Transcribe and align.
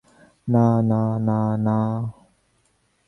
না, 0.47 0.65
না, 0.81 1.01
না, 1.19 1.39
না! 1.57 1.77